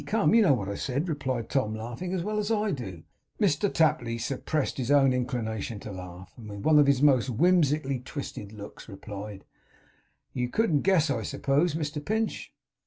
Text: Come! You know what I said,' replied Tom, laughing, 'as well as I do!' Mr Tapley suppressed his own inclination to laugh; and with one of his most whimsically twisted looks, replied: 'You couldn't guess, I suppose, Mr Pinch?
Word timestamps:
Come! 0.07 0.33
You 0.33 0.41
know 0.41 0.55
what 0.55 0.67
I 0.67 0.73
said,' 0.73 1.07
replied 1.07 1.47
Tom, 1.47 1.75
laughing, 1.75 2.11
'as 2.11 2.23
well 2.23 2.39
as 2.39 2.49
I 2.51 2.71
do!' 2.71 3.03
Mr 3.39 3.71
Tapley 3.71 4.17
suppressed 4.17 4.79
his 4.79 4.89
own 4.89 5.13
inclination 5.13 5.79
to 5.81 5.91
laugh; 5.91 6.33
and 6.37 6.49
with 6.49 6.61
one 6.61 6.79
of 6.79 6.87
his 6.87 7.03
most 7.03 7.29
whimsically 7.29 7.99
twisted 7.99 8.51
looks, 8.51 8.89
replied: 8.89 9.45
'You 10.33 10.49
couldn't 10.49 10.81
guess, 10.81 11.11
I 11.11 11.21
suppose, 11.21 11.75
Mr 11.75 12.03
Pinch? 12.03 12.51